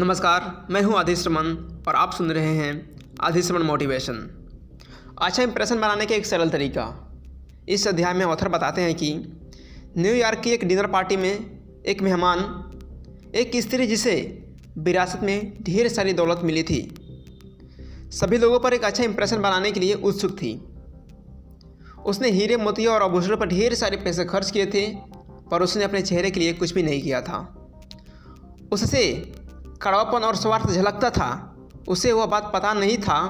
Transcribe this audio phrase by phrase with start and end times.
[0.00, 1.48] नमस्कार, मैं हूँ आदिश रमन
[1.88, 4.14] और आप सुन रहे हैं आदिश रमन मोटिवेशन।
[5.22, 6.84] अच्छा इंप्रेशन बनाने का एक सरल तरीका।
[7.68, 9.12] इस अध्याय में ऑथर बताते हैं कि
[9.98, 12.38] न्यूयॉर्क की एक डिनर पार्टी में एक मेहमान,
[13.34, 14.44] एक स्त्री जिसे
[14.78, 16.80] विरासत में ढेर सारी दौलत मिली थी।
[18.10, 20.54] सभी लोगों पर एक अच्छा इंप्रेशन बनाने के लिए उत्सुक थी।
[22.06, 24.86] उसने हीरे, मोती और आभूषणों पर ढेर सारे पैसे खर्च किए थे,
[25.50, 27.56] पर उसने अपने चेहरे के लिए कुछ भी नहीं किया था।
[28.72, 29.32] उससे
[29.82, 31.56] कड़वापन और स्वार्थ झलकता था,
[31.88, 33.20] उसे वह बात पता नहीं था,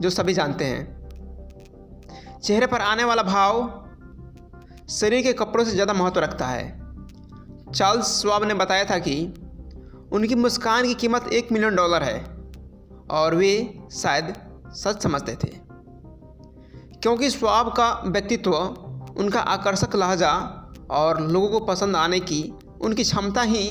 [0.00, 3.82] जो सभी जानते हैं। चेहरे पर आने वाला भाव
[4.90, 6.68] शरीर के कपड़ों से ज़्यादा महत्व रखता है।
[7.72, 9.16] चार्ल्स स्वाब ने बताया था कि
[10.12, 12.18] उनकी मुस्कान की कीमत एक मिलियन डॉलर है,
[13.10, 13.52] और वे
[13.92, 14.34] शायद
[14.74, 15.50] सच समझते थे।
[17.02, 18.52] क्योंकि स्वाब का व्यक्तित्व
[19.18, 20.32] उनका आकर्षक लहजा
[20.90, 22.42] और लोगों को पसंद आने की
[22.80, 23.68] उनकी क्षमता ही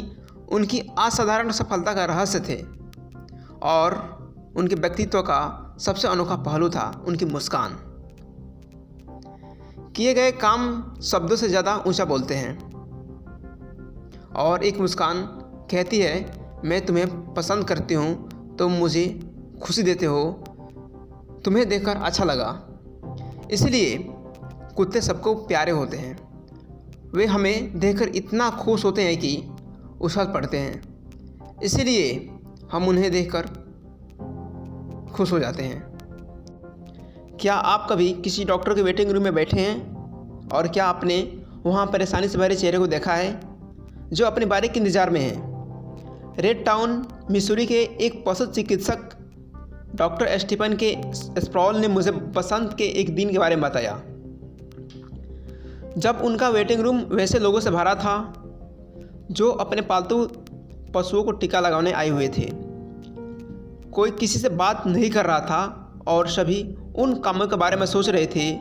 [0.51, 2.61] उनकी असाधारण सफलता का रहस्य थे
[3.63, 3.93] और
[4.57, 7.77] उनके व्यक्तित्व का सबसे अनोखा पहलू था उनकी मुस्कान।
[9.95, 12.57] किए गए काम शब्दों से ज़्यादा ऊँचा बोलते हैं।
[14.35, 15.21] और एक मुस्कान
[15.71, 16.15] कहती है,
[16.65, 19.31] मैं तुम्हें पसंद करती हूँ, तुम मुझे
[19.63, 20.23] खुशी देते हो,
[21.45, 22.67] तुम्हें देखकर अच्छा लगा।
[23.51, 23.97] इसलिए
[24.75, 26.17] कुत्ते सबको प्यारे होते हैं।
[27.15, 29.54] वे हमें देखकर इतना खुश होते हैं कि
[30.01, 30.81] उछल पड़ते हैं।
[31.63, 32.29] इसीलिए
[32.71, 33.41] हम उन्हें देखकर
[35.13, 35.95] खुश हो जाते हैं।
[37.41, 39.95] क्या आप कभी किसी डॉक्टर के वेटिंग रूम में बैठे हैं?
[40.49, 43.39] और क्या आपने वहाँ परेशानी से भरे चेहरे को देखा है?
[44.13, 45.55] जो अपने बारी के इंतज़ार में है।
[46.41, 49.09] रेड टाउन, मिसूरी के एक पशु चिकित्सक
[49.95, 54.01] डॉक्टर स्टीफन के स्प्रॉल ने मुझे बसंत के एक दिन के बारे में बताया।
[55.97, 58.33] जब उनका वेटिंग रूम वैसे लोगों से भरा था
[59.31, 60.25] जो अपने पालतू
[60.93, 62.49] पशुओं को टीका लगाने आए हुए थे।
[63.91, 66.61] कोई किसी से बात नहीं कर रहा था और सभी
[66.95, 68.51] उन कामों के बारे में सोच रहे थे,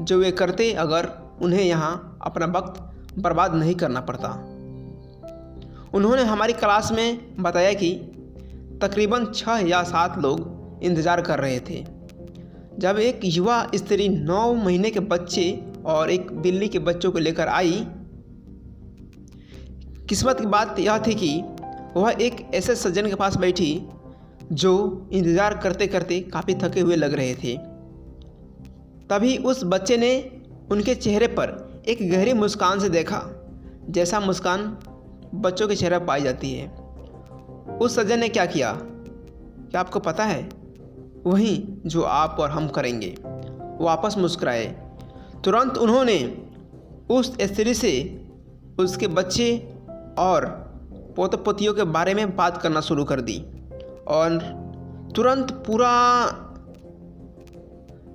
[0.00, 1.08] जो वे करते अगर
[1.42, 2.80] उन्हें यहाँ अपना वक्त
[3.18, 4.28] बर्बाद नहीं करना पड़ता।
[5.94, 7.92] उन्होंने हमारी क्लास में बताया कि
[8.82, 11.84] तकरीबन छः या सात लोग इंतज़ार कर रहे थे।
[12.78, 15.46] जब एक युवा स्त्री नौ महीने के बच्चे
[15.86, 17.86] और एक बिल्ली के बच्चों को लेकर आई
[20.08, 21.44] किस्मत की बात यह थी कि
[21.96, 23.88] वह एक ऐसे सज्जन के पास बैठी,
[24.52, 27.56] जो इंतज़ार करते करते काफ़ी थके हुए लग रहे थे।
[29.10, 30.40] तभी उस बच्चे ने
[30.70, 33.22] उनके चेहरे पर एक गहरी मुस्कान से देखा,
[33.90, 34.78] जैसा मुस्कान
[35.34, 36.68] बच्चों के चेहरे पाई जाती है।
[37.76, 38.72] उस सज्जन ने क्या किया?
[38.72, 40.48] क्या आपको पता है?
[41.26, 43.14] वही जो आप और हम करेंगे।
[43.80, 44.66] वापस मुस्कराए।
[45.44, 46.38] तुरंत उन्होंने
[47.10, 48.24] उस स्त्री से
[48.78, 49.72] उसके बच्चे
[50.18, 50.46] और
[51.16, 53.44] पोते पोतियों के बारे में बात करना शुरू कर दी।
[54.08, 54.38] और
[55.16, 56.26] तुरंत पूरा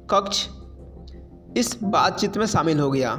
[0.10, 0.48] कक्ष
[1.58, 3.16] इस बातचीत में शामिल हो गया।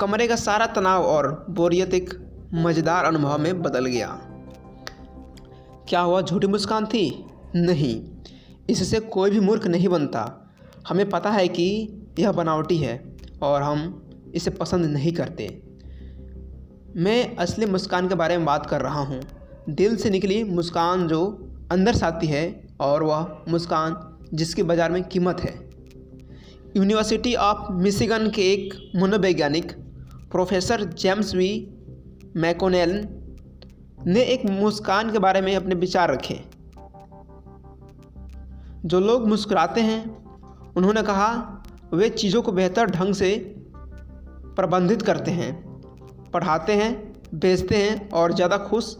[0.00, 2.14] कमरे का सारा तनाव और बोरियत एक
[2.54, 4.20] मज़ेदार अनुभव में बदल गया।
[5.88, 7.26] क्या हुआ, झूठी मुस्कान थी?
[7.56, 8.02] नहीं।
[8.70, 10.52] इससे कोई भी मूर्ख नहीं बनता।
[10.88, 15.62] हमें पता है कि यह बनावटी है और हम इसे पसंद नहीं करते।
[16.96, 19.20] मैं असली मुस्कान के बारे में बात कर रहा हूँ।
[19.68, 23.96] दिल से निकली मुस्कान जो अंदर से आती है और वह मुस्कान
[24.34, 25.54] जिसकी बाज़ार में कीमत है।
[26.76, 29.72] यूनिवर्सिटी ऑफ़ मिशिगन के एक मनोवैज्ञानिक,
[30.30, 31.68] प्रोफेसर जेम्स वी
[32.36, 33.08] मैकोनेल
[34.06, 36.40] ने एक मुस्कान के बारे में अपने विचार रखे।
[38.84, 40.02] जो लोग मुस्कुराते हैं,
[40.76, 41.28] उन्होंने कहा,
[41.94, 43.36] वे चीज़ों को बेहतर ढंग से
[44.56, 45.73] प्रबंधित करते हैं।
[46.34, 46.92] पढ़ाते हैं,
[47.36, 48.96] बेचते हैं और ज़्यादा खुश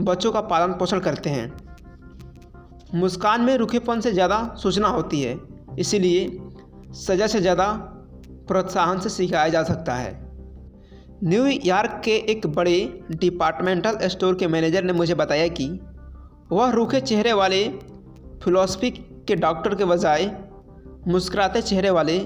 [0.00, 1.52] बच्चों का पालन पोषण करते हैं।
[2.94, 5.38] मुस्कान में रुखेपन से ज़्यादा सूचना होती है,
[5.78, 6.26] इसीलिए
[6.96, 7.66] सज़ा से ज़्यादा
[8.48, 10.20] प्रोत्साहन से सिखाया जा सकता है।
[11.24, 12.78] न्यूयॉर्क के एक बड़े
[13.12, 15.68] डिपार्टमेंटल स्टोर के मैनेजर ने मुझे बताया कि
[16.52, 17.62] वह रूखे चेहरे वाले
[18.42, 18.90] फिलोसफी
[19.28, 20.30] के डॉक्टर के बजाय
[21.08, 22.18] मुस्कुराते चेहरे वाले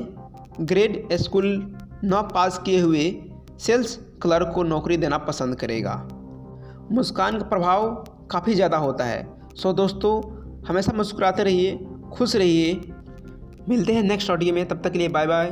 [0.62, 1.46] ग्रेड स्कूल
[2.04, 3.04] न पास किए हुए
[3.58, 5.94] सेल्स क्लर्क को नौकरी देना पसंद करेगा।
[6.92, 10.20] मुस्कान का प्रभाव काफ़ी ज़्यादा होता है। सो दोस्तों,
[10.68, 12.74] हमेशा मुस्कुराते रहिए, खुश रहिए।
[13.68, 15.50] मिलते हैं नेक्स्ट ऑडियो में, तब तक के लिए बाय बाय